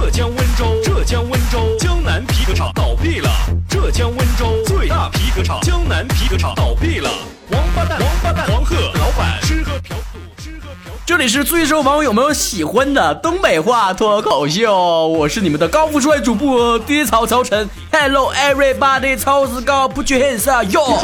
[0.00, 3.28] 浙江温州，浙江温州江南皮革厂倒闭了。
[3.68, 7.10] 浙江温州最大皮革厂江南皮革厂倒闭了。
[7.50, 10.92] 王八蛋，王八蛋，黄鹤老板吃喝嫖赌，吃喝嫖。
[11.04, 17.68] 这里是最受网友们喜欢的东北话脱口秀，我是你们的高富帅主播低草曹晨。
[17.92, 20.98] Hello everybody，超子高不缺颜色哟。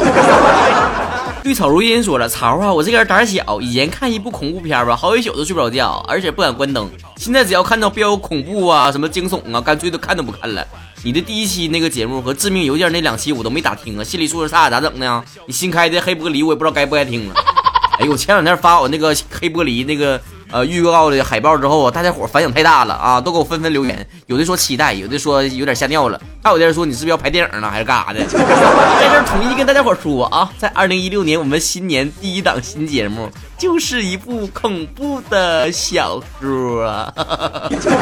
[1.43, 6.89] 绿草如茵说了，曹啊，我这个人胆小，以前看一部恐怖片吧，好几宿都睡不着觉，而且不敢关灯。
[7.15, 10.65] 现在只要看到标有恐怖啊、什么惊悚啊，干脆都看都不看了。
[11.03, 15.23] 你的第一期那个节目和致命邮件那两期我都没咋听啊，心里素质差咋整呢？
[15.45, 17.35] 你新开的黑玻璃我也不知道该不该听了。
[17.99, 20.19] 哎呦，前两天发我那个黑玻璃那个
[20.51, 28.23] 呃预告的海报之后啊，大家伙反响太大了啊，都给我纷纷留言，有的说期待，有的说有点吓尿了，还有的人说你是不是要拍电影呢，还是干啥的？
[28.27, 37.13] 在这统一跟大家伙说啊，在二零一六年我们新年第一档新节目就是一部恐怖的小说啊，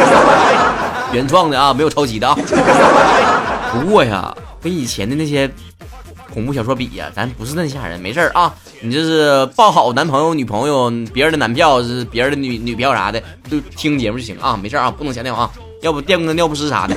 [1.12, 2.38] 原创的啊，没有抄袭的啊。
[3.72, 5.50] 不过呀，跟以前的那些。
[6.34, 8.54] 恐怖小说比呀，咱不是那吓人，没事儿啊。
[8.82, 15.50] 你就是抱好男朋友、女朋友、别人的男票是别人的女女票啥的，就听节目就行啊，没事啊，不能瞎尿啊，
[15.82, 16.96] 要不垫个尿不湿啥的。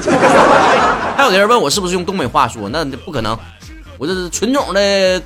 [1.16, 3.38] 还有人问我是不是用东北话说，那不可能，
[3.96, 5.22] 我这是纯种的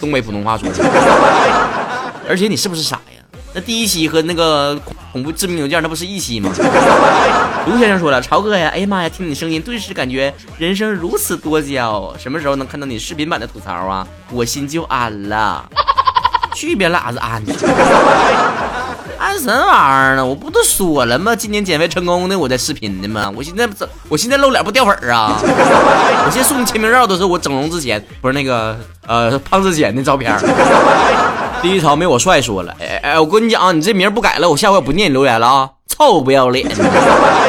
[0.00, 0.68] 东北普通话说。
[2.28, 3.17] 而且你是不是傻呀？
[3.58, 4.78] 那第一期和那个
[5.10, 6.48] 恐怖致命邮件，那不是一期吗？
[7.66, 12.14] 卢先生说了，朝哥呀，哎呀妈呀，听你声音，顿时感觉人生如此多娇。
[12.16, 14.06] 什么时候能看到你视频版的吐槽啊？
[14.30, 15.68] 我心就安了。
[16.54, 17.52] 去别拉子安去！
[19.18, 20.24] 安什么玩意儿呢？
[20.24, 21.34] 我不都说了吗？
[21.34, 23.28] 今年减肥成功的，我在视频的吗？
[23.34, 23.74] 我现在不，
[24.08, 25.36] 我现在露脸不掉粉啊？
[25.42, 30.32] 我现在送签名照都是我整容之前，不是那个呃胖之前的照片。
[31.62, 35.70] 第一条没我帅说了，哎哎，我跟你讲啊，你这名不改了，我下回不念你留言了啊！
[35.88, 36.68] 臭不要脸！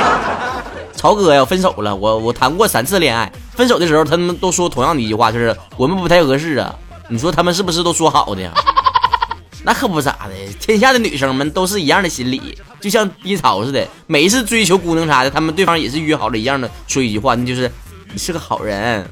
[0.95, 6.73] 曹哥呀，分手了，我我谈过三次恋爱，分手的时候他们都说同样的一句话，就是我们不太合适啊。
[7.07, 8.41] 你说他们是不是都说好的？
[8.41, 8.51] 呀？
[9.63, 17.71] 那可不咋的，天下的女生们都是一样的心理，就像低潮似的，每一次追求姑娘啥的，他们对方也是约好了一样的说一句话，那就是
[18.11, 19.07] 你是个好人，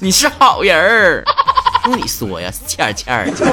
[0.00, 1.24] 你是好人儿。
[1.86, 3.46] 用你说呀， 欠欠的。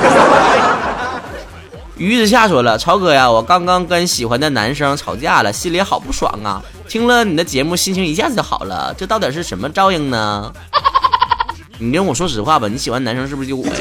[1.97, 6.59] 于子夏说了，超哥呀，我刚刚跟喜欢的男生吵架了，心里好不爽啊！
[6.87, 8.91] 听了你的节目，心情一下子就好了。
[8.97, 10.51] 这到底是什么照应呢？
[11.77, 13.73] 你跟我说实话吧，你喜欢男生是不是就我呀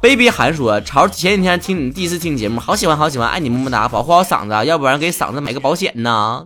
[0.00, 6.44] ？baby 韩说，曹前几天听你第一次听节目，好喜欢好喜欢，爱你么么哒，保护好嗓子，要不然给嗓子买个保险呢？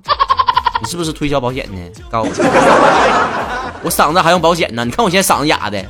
[0.83, 1.79] 你是不是推销保险呢？
[2.11, 3.56] 告诉我。
[3.87, 4.85] 我嗓子还用保险呢？
[4.85, 5.81] 你看我现在嗓子哑的，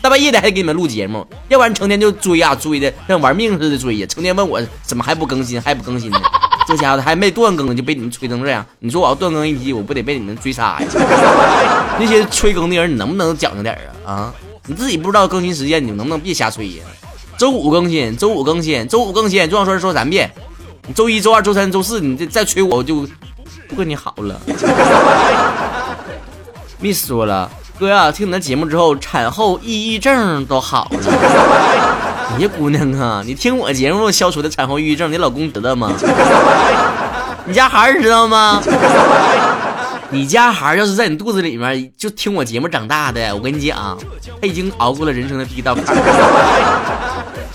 [0.00, 6.22] 大半夜的还给你们录节目，要不然成天就追呀追的，像玩命似的追呀，成天问我怎么还不更新，还不更新呢？
[6.68, 10.86] 这家伙还没断更就被你们催成这样，你说我要断更一批，我不得被你们追杀呀？
[11.98, 14.12] 那些催更的人，你能不能讲究点啊？
[14.12, 14.34] 啊，
[14.68, 16.84] 你自己不知道更新时间，你能不能别瞎催呀？
[17.36, 20.30] 周五更新，周五更新，周五更新，就想说说三遍。
[20.86, 23.04] 你周一周二周三周四，你再再催我，我就
[23.68, 24.40] 不跟你好了。
[26.80, 30.98] Miss 说了，哥呀，听你的节目之后，产后抑郁症都好了。
[32.38, 35.92] 你姑娘啊，你听我节目消除的产后抑郁症，你老公知道吗？
[37.44, 38.62] 你家孩儿知道吗？
[40.10, 43.96] 你家孩儿要是在你肚子里面，就听我节目长大的，我跟你讲，
[44.40, 45.96] 他已经熬过了人生的第一道坎。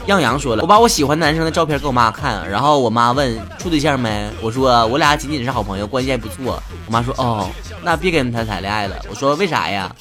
[0.05, 4.29] 耀阳说了，我把我喜欢男生的照片给我妈看，然后我妈问处对象没？
[4.41, 6.61] 我说我俩仅仅是好朋友，关系还不错。
[6.85, 7.49] 我妈说哦，
[7.85, 8.95] 那别跟他谈恋爱了。
[9.07, 9.95] 我说为啥呀？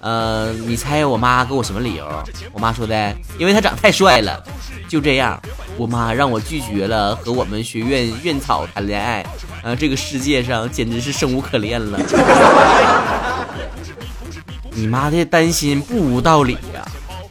[0.00, 2.04] 呃，你猜我妈给我什么理由？
[2.52, 4.42] 我妈说的，因为他长太帅了。
[4.88, 5.40] 就这样，
[5.76, 9.24] 我妈让我拒绝了和我们学院院草谈恋爱。
[9.62, 12.00] 呃，这个世界上简直是生无可恋了。
[14.72, 16.84] 你妈的担心不无道理呀。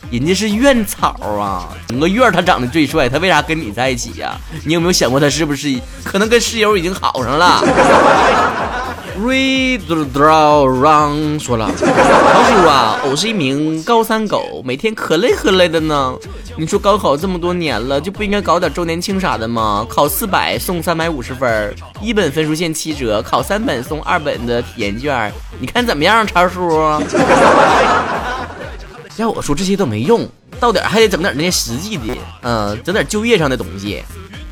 [0.10, 4.40] 人家是院草啊，整个院他长得最帅，他为啥跟你在一起呀？
[4.64, 7.62] 你有没有想过他是不是可能跟室友已经好上了
[9.20, 9.82] ？Read
[10.14, 11.86] draw run 说了，老叔
[12.68, 16.16] 啊，我是一名高三狗，每天可累可累的呢。
[16.56, 19.86] 你说高考这么多年了，就不应该搞点周年庆啥的吗？
[19.90, 26.70] 考四百送三百五十分，一本分数线七折，考三本送二本的体验卷，你看怎么样，超叔？
[29.18, 30.26] 要我说这些都没用，
[30.62, 32.04] 到点还得整点那些实际的，
[32.42, 34.02] 嗯，整点就业上的东西，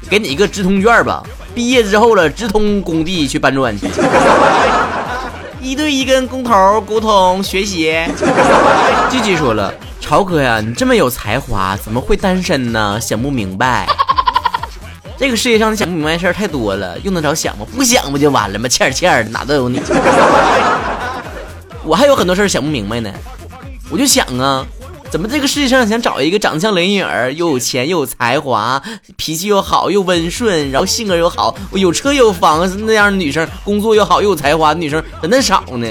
[0.10, 1.24] 给你一个直通券吧。
[1.54, 3.88] 毕业之后了，直通工地去搬砖去，
[5.60, 7.94] 一对一跟工头沟通学习。
[9.10, 13.00] 继续说了，超哥呀，你这么有才华，怎么会单身呢？
[13.02, 13.88] 想不明白。
[15.18, 17.66] 这个世界上你想不明白的事儿太多了，用得着想吗？
[17.76, 18.70] 不想不就完了吗？
[18.70, 19.82] 欠欠的哪都有你。
[21.84, 23.12] 我还有很多事儿想不明白呢，
[23.90, 24.64] 我就想啊，
[25.10, 28.82] 怎么这个世界上想找一个长相雷影儿，又有钱又有才华，
[29.16, 35.88] 脾气又好又温顺，然后性格又好，有车有房那样的女生，工作又好又有才华的女生怎那少呢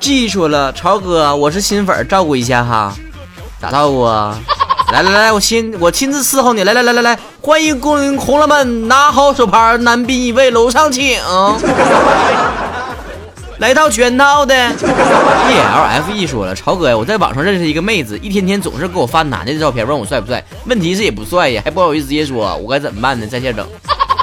[0.00, 2.94] 记住了，超哥，我是新粉，照顾一下哈，
[3.60, 4.38] 咋照顾啊？
[4.92, 6.62] 来来来，我亲我亲自伺候你。
[6.62, 11.18] 来来来来来，欢迎光临红了们，拿好手牌，男宾一位，楼上请。
[13.58, 14.54] 来套全套的。
[14.56, 20.44] E L F E 说了，超哥呀，我在网上认识一个妹子，一天天总是给我发男的照片，问我帅不帅。
[20.66, 23.26] 问题是也不帅呀，还不好意思直接说，我该怎么办呢？
[23.26, 23.66] 在线整。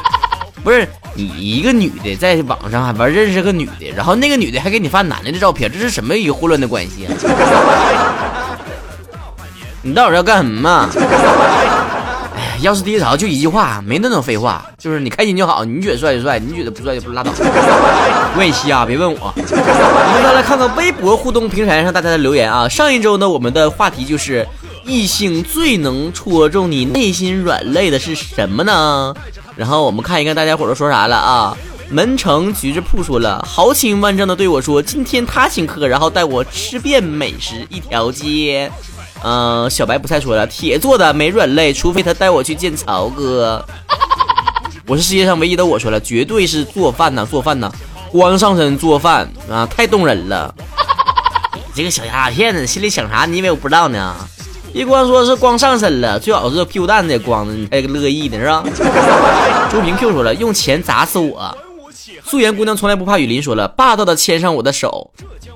[0.63, 7.11] 不是你一个女的在网上还玩认识个女的，然后那个女的还给你发男的的照片，这是什么一个混乱的关系啊？
[9.81, 10.89] 你到底要干什么？
[12.63, 15.65] 要是第一潮就一句话，没那种废话，就是你开心就好。
[15.65, 17.29] 你觉得帅就帅，你觉得不帅就不拉倒。
[18.37, 19.33] 我也瞎，别问我。
[19.35, 22.69] 我们再来看看微博互动平台上大家的留言啊。
[22.69, 24.47] 上一周呢，我们的话题就是
[24.85, 29.13] 异性最能戳中你内心软肋的是什么呢？
[29.57, 31.57] 然后我们看一看大家伙都说啥了啊。
[31.89, 38.71] 门城橘子铺说了，豪情万丈的对我说，今天他请客，然后带我吃遍美食一条街。
[39.23, 43.65] 嗯，小白不再说了，铁做的没软肋，除非他带我去见曹哥。
[44.85, 47.71] 我是世界上唯一的，我说了，绝对是做饭呐，做饭呐，
[48.11, 50.53] 光上身做饭啊，太动人了。
[51.55, 53.25] 你 这个小丫头片子，心里想啥？
[53.25, 54.13] 你以为我不知道呢？
[54.73, 58.63] 别光说是光上身了，最好是屁股蛋子也光着，你还乐意呢是吧？
[59.71, 61.55] 朱平 Q 说了，用钱砸死我。
[62.25, 65.11] 素颜姑娘从来不怕雨林说了，霸道的牵上我的手。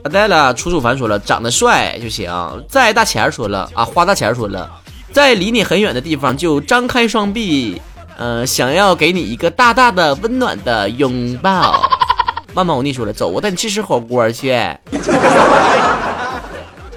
[0.07, 2.31] 阿呆了，楚楚凡说了，长得帅就行。
[2.69, 4.71] 在大钱说了啊，花大钱说了，
[5.11, 7.81] 在离你很远的地方就张开双臂，
[8.17, 11.83] 呃，想要给你一个大大的温暖的拥抱。
[12.55, 14.57] 慢慢我腻说了，走，我带你去吃火锅去。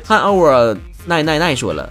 [0.04, 1.90] 看欧啊，奈奈奈说了，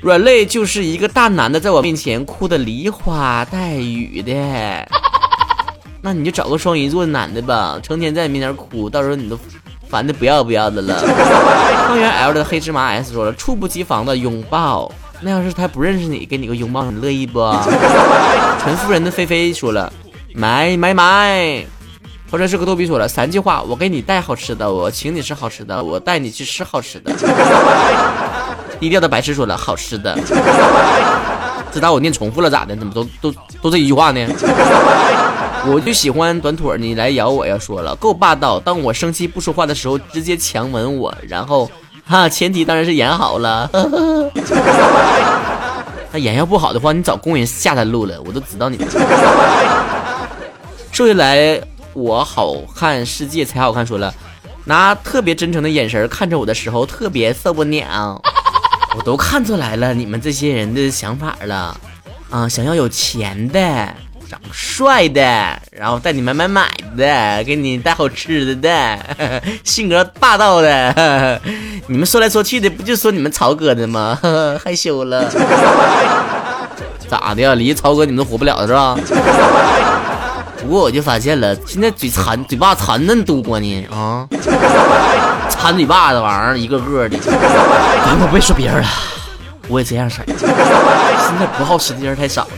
[0.00, 4.32] 软肋就是一个大男的在我面前哭的梨花带雨的。
[6.02, 9.38] 那你就找个双鱼座的男的吧，成天在你面前哭，到时候你都。
[9.88, 10.94] 烦的不要不要的了。
[11.88, 14.90] 方圆 L 的黑芝麻 S 说了，猝不及防的拥抱。
[15.20, 17.40] 那要是他不认识你，给你个拥抱，你乐意不？
[18.62, 19.92] 陈夫人的菲菲说了，
[20.34, 21.64] 买买买。
[22.30, 27.10] 或者是个逗比说了三句话，我给你带好吃的，我请你吃好吃的，我带你去吃好吃的。
[28.78, 30.14] 低调的白痴说了，好吃的。
[31.72, 32.76] 这打我念重复了咋的？
[32.76, 34.20] 怎么都都都这一句话呢？
[35.66, 37.58] 我就喜欢短腿，你来咬我呀！
[37.58, 41.70] 说了够霸道，当我生气不说话的时候，直接强吻我，然后
[42.06, 43.68] 哈，前提当然是演好了。
[46.10, 48.78] 那演要不好的话，你找工人下他路了，我都知道你。
[50.92, 51.60] 说起来
[51.92, 53.86] 我好看，世界才好看。
[53.86, 54.14] 说了，
[54.64, 58.22] 拿特别真诚的眼神看着我的时候，特别受不了。
[58.96, 61.78] 我都看出来了，你们这些人的想法了，
[62.30, 63.94] 啊，想要有钱的。
[64.28, 65.20] 长帅的，
[65.72, 68.98] 然后带你买买买的，给你带好吃的的，
[69.64, 71.40] 性格霸道的，
[71.88, 74.18] 你们说来说去的不就说你们曹哥的吗？
[74.62, 75.24] 害羞了，
[77.08, 77.54] 咋的呀？
[77.54, 78.98] 离曹哥你们都活不了是吧？
[80.60, 84.28] 不过我就发现了，现在嘴馋，嘴巴馋嫩多呢啊，
[85.48, 87.16] 馋嘴巴子玩意儿一个个的。
[87.24, 88.88] 我别说别人了，
[89.68, 90.36] 我也这样式现
[91.38, 92.48] 在不好吃的人太少了，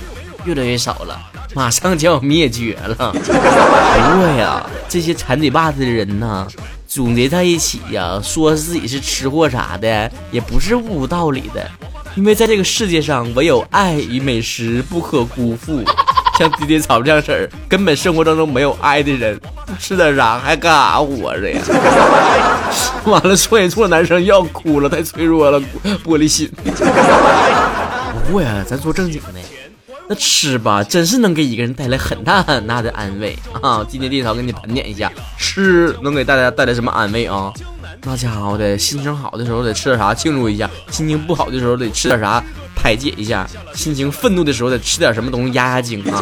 [0.45, 1.21] 越来越少了。
[1.55, 3.13] 马上就要灭绝了。
[3.13, 6.47] 不过呀，这些馋嘴巴子的人呢，
[6.87, 11.69] 总结在一起呀，说自己是吃货啥的，也不是无道理的。
[12.17, 15.83] 因为在这个世界上，唯有爱与美食不可辜负。
[16.39, 21.61] 像滴滴草这样式儿，根本生活当中没有爱的人，不吃点啥还干啥活着呀？
[23.05, 25.61] 完了，双鱼座男生要哭了，太脆弱了，
[26.05, 26.51] 玻璃心。
[26.65, 29.70] 不过呀，咱说正经的。
[30.11, 33.87] 那吃吧，真是能给一个人带来很大很大的安慰啊！
[33.89, 37.53] 今天电草给你盘点一下，吃能给大家带来什么安慰啊？
[38.03, 42.43] 那家伙的，心情好的时候得吃点啥庆祝一下，心情不好的时候得吃点啥
[42.75, 46.19] 排解一下，心情愤怒的时候得吃点什么东西压压惊啊！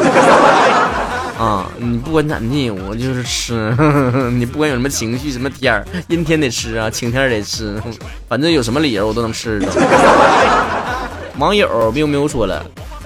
[1.43, 3.75] 啊，你不管咋地，我就是吃。
[4.37, 7.81] 你不管有什么情绪，什么天儿，阴天得吃啊，晴天得吃，
[8.27, 9.67] 反正有什么理由我都能吃着。
[11.39, 12.63] 网友喵喵说了。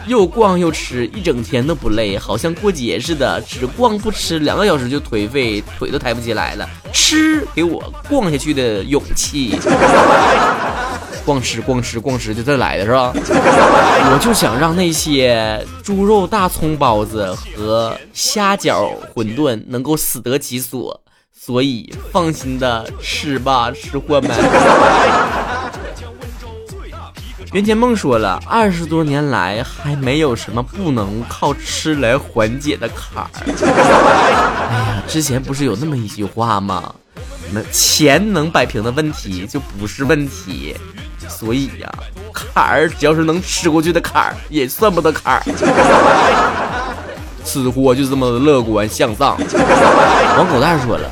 [0.08, 3.42] 又逛又吃，一整天都不累，好像过节似的。
[3.42, 6.70] 只逛不吃，两个小时就颓废，腿都抬不起来了。
[6.92, 9.58] 吃给我逛下去的勇气。
[11.26, 13.14] 逛吃逛吃逛吃，就这来的是吧？
[13.16, 21.00] 我就想让那些猪肉大葱包子和虾饺馄饨能够死得其所，
[21.32, 24.32] 所以放心的吃吧，吃货们。
[27.54, 33.30] 袁天梦说了，二十多年来还没有什么不能靠吃来缓解的坎儿。
[33.46, 36.96] 哎呀，之前不是有那么一句话吗？
[37.52, 40.76] 那钱能摆平的问题就不是问题，
[41.30, 41.88] 所以呀，
[42.34, 45.44] 坎儿只要是能吃过去的坎儿，也算不得坎儿。
[47.46, 49.38] 吃货就这么乐观向上。
[50.38, 51.08] 王狗蛋说了，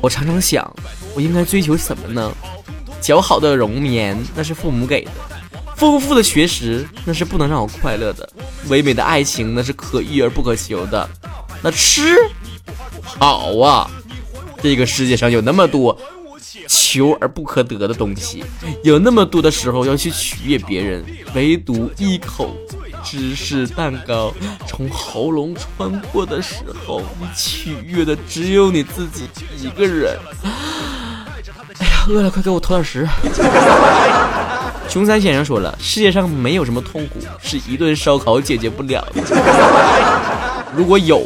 [0.00, 0.64] 我常常想，
[1.16, 2.30] 我应该追求什么呢？
[3.00, 5.10] 较好的容颜，那是父母给的。
[5.80, 8.28] 丰富的学识那是不能让我快乐的，
[8.68, 11.08] 唯美的爱情那是可遇而不可求的，
[11.62, 12.18] 那吃
[13.02, 13.90] 好啊！
[14.62, 15.98] 这个世界上有那么多
[16.68, 18.44] 求而不可得的东西，
[18.84, 21.02] 有那么多的时候要去取悦别人，
[21.34, 22.54] 唯独一口
[23.02, 24.34] 芝士蛋糕
[24.66, 26.56] 从喉咙穿过的时
[26.86, 29.22] 候，你取悦的只有你自己
[29.58, 30.18] 一个人。
[31.78, 33.08] 哎呀，饿了，快给我投点食。
[34.90, 39.22] 熊三先生说了，世界上没有什么痛苦是一顿烧烤解决不了的。
[40.74, 41.24] 如果有，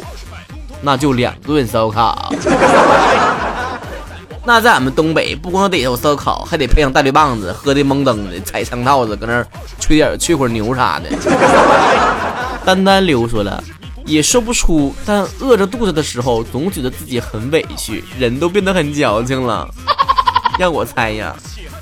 [0.83, 2.31] 那就两顿烧烤。
[4.45, 9.43] 那在俺们东北，不光得有烧烤，还得配上大绿棒子，喝的懵登的，踩长套子，搁那
[9.79, 11.09] 吹点吹会牛啥的。
[12.63, 13.63] 丹丹流说了，
[14.05, 19.67] 也说不出，但饿着肚子的时候，总觉得自己很委屈，人都变得很矫情了。
[20.59, 21.35] 让我猜呀。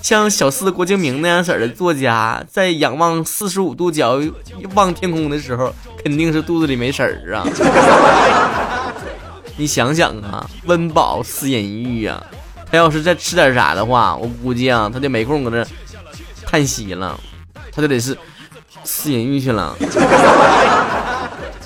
[0.04, 4.20] 像小四郭敬明那样式的作家，在仰望四十五度角
[4.76, 7.48] 望天空的时候，肯定是肚子里没食儿啊！
[9.56, 12.22] 你想想啊，温饱思淫欲啊，
[12.70, 15.66] 他要是再吃点啥的话，我估计啊，他就没空搁那
[16.46, 17.18] 叹息了，
[17.72, 18.18] 他就得是
[18.84, 19.74] 思淫欲去了。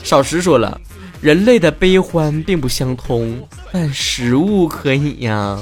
[0.03, 0.79] 少时说了，
[1.21, 5.57] 人类的悲欢并不相通，但食物可以呀。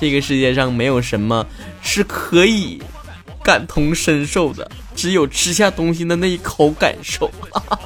[0.00, 1.46] 这个世界上没有什么
[1.82, 2.80] 是可以
[3.42, 7.30] 感同身受的，只有吃下东西的那一口感受。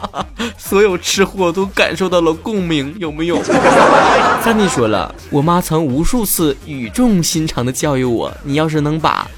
[0.57, 3.43] 所有吃货都感受到了共鸣，有没有？
[4.43, 9.29] 三弟说了，我妈曾无数次语重心长的教育我：你要是能把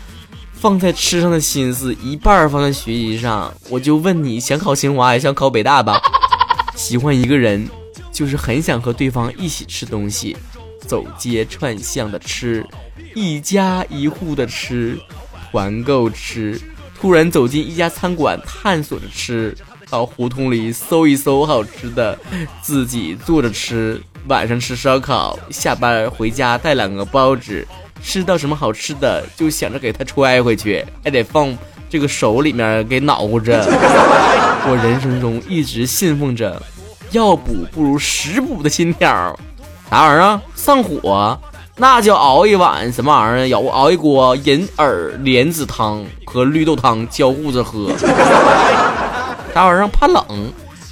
[0.53, 6.01] 放在吃上的心思一半放在学习上，我就问你想考清华还想考北大吧。
[6.77, 7.69] 喜欢一个人，
[8.13, 10.37] 就是很想和对方一起吃东西。
[10.87, 12.65] 走街串巷的吃，
[13.15, 14.99] 一家一户的吃，
[15.51, 16.61] 团购吃，
[17.01, 19.57] 突然走进一家餐馆探索着吃，
[19.89, 22.19] 到胡同里搜一搜好吃的，
[22.61, 27.67] 自己做着吃，晚上吃烧烤，下班回家带两个包子，
[28.03, 31.57] 吃到什么好吃的就想着给他揣回去，还得放
[31.89, 33.65] 这个手里面给恼乎着。
[34.65, 36.63] 我人生中一直信奉着，
[37.11, 39.39] 药补不如食补的信条。
[39.93, 40.41] 啥玩意儿？
[40.55, 41.39] 上火，
[41.77, 43.59] 那就熬一碗什么玩意儿？
[43.59, 47.95] 熬熬一锅银耳莲子汤和绿豆汤交互着喝。
[49.53, 49.89] 啥玩意儿？
[49.89, 50.25] 怕冷，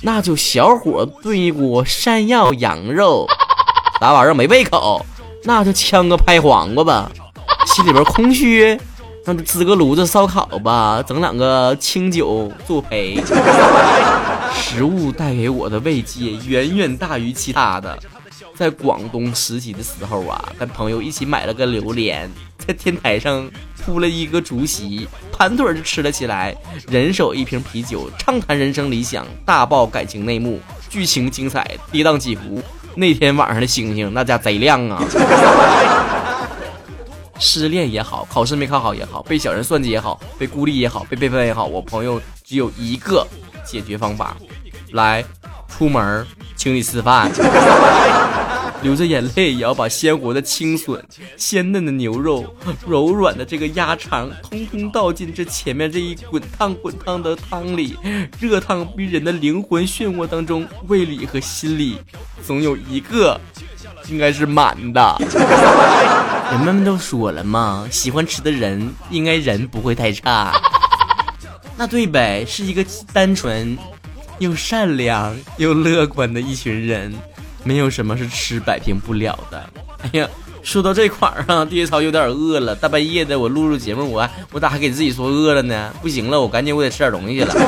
[0.02, 3.26] 那就小火炖一锅山药羊肉。
[3.99, 4.35] 啥玩意儿？
[4.35, 5.07] 没胃口，
[5.45, 7.11] 那就呛个拍黄瓜吧。
[7.64, 8.78] 心里边空虚，
[9.25, 13.19] 那就支个炉子烧烤吧，整两个清酒作陪。
[14.52, 17.99] 食物带给我的慰藉远远大于其他的。
[18.61, 22.31] 在广东实习的时候啊，跟朋友一起买了个榴莲，
[22.69, 23.50] 在天台上
[23.83, 26.55] 铺了一个竹席，盘腿就吃了起来。
[26.87, 32.62] 人手一瓶啤酒，畅谈人生理想，大爆感情内幕，剧情精彩，跌宕起伏。
[32.95, 35.02] 那天晚上的星星那家贼亮啊！
[37.40, 43.26] 失恋也好，考试没考好也好，被小人算计也好，被孤立也好，被背叛也好，我朋友只有一个
[43.64, 44.37] 解决方法：
[44.93, 45.25] 来，
[45.67, 47.31] 出门请你吃饭。
[48.83, 51.03] 流着眼泪也要把鲜活的青笋、
[51.37, 52.57] 鲜嫩的牛肉、
[52.87, 57.97] 柔软的这个鸭肠，通通倒进这前面这一滚烫滚烫的汤里，
[58.41, 61.99] 热烫逼人的灵魂漩涡当中，胃里和心里
[62.45, 63.39] 总有一个
[64.09, 65.17] 应该是满的。
[66.51, 70.53] 人们都说了嘛，喜欢吃的人应该人不会太差。
[71.77, 73.77] 那对呗，是一个单纯
[74.39, 77.15] 又善良又乐观的一群人。
[77.62, 79.62] 没有什么是吃摆平不了的。
[80.02, 80.29] 哎呀，
[80.62, 82.75] 说到这块儿啊，爹操有点饿了。
[82.75, 85.93] 大半夜的，我录录节目，我我咋还给自己说饿了呢？
[86.00, 87.55] 不行了，我赶紧我得吃点东西去了。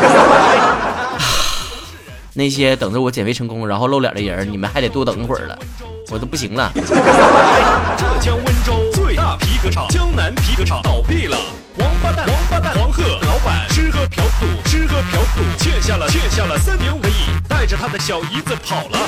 [2.35, 5.59] 那些等着我减肥成功然后露脸的人，你们还得多等会儿了，
[6.11, 6.73] 我都不行了。
[6.75, 11.37] 浙江温州最大皮革厂江南皮革厂倒闭了，
[11.77, 17.13] 王八蛋，王八蛋，黄鹤老板吃喝嫖赌，吃喝嫖赌，欠下了欠下了三点五个亿，
[17.47, 18.99] 带着他的小姨子跑了。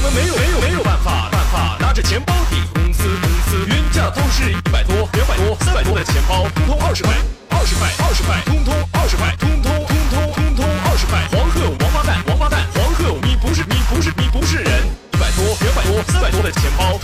[0.00, 7.12] 我们没有没有没有办法办法，拿着钱包抵公司公司，原价都是一百多、两百多、三百多的钱包，通通二十块，
[7.50, 11.28] 二十块，二十块，通通二十块，通通通通通通二十块。
[11.28, 16.96] 黄鹤王八蛋，王八蛋，黄鹤你不是你不是你不是人，一百多、两百多、三百多的钱包，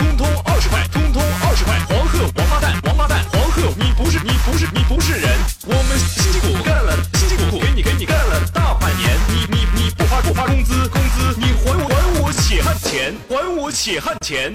[14.27, 14.53] 钱。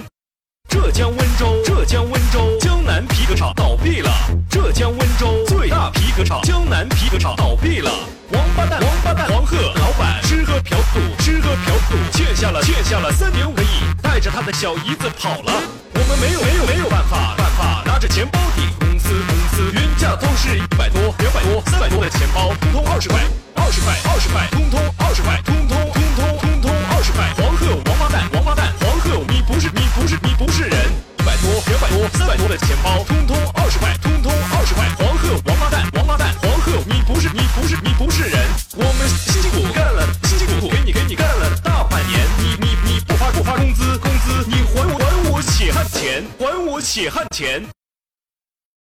[0.68, 4.10] 浙江温州，浙江温州江南皮革厂倒闭了。
[4.50, 7.90] 浙江温州最大皮革厂江南皮革厂倒闭了。
[8.32, 13.66] 王八蛋，王八蛋，黄鹤老板吃喝嫖赌，吃喝嫖赌，欠下了欠下了三点五个亿，
[14.02, 15.62] 带着他的小姨子跑了。
[15.94, 23.18] 我们没有没有没有办法办法，拿着钱包抵公司公司，原价都是一百多、两百多、三百多的钱包，通通二十块，
[23.54, 24.78] 二十块，二十块，通，通